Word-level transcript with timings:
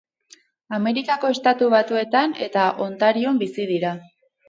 Ameriketako 0.77 1.31
Estatu 1.35 1.69
Batuetan 1.75 2.37
eta 2.49 2.67
Ontarion 2.89 3.43
bizi 3.47 3.73
dira. 3.77 3.97